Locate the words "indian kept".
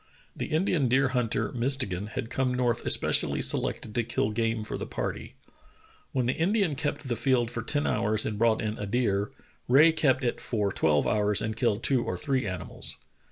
6.33-7.07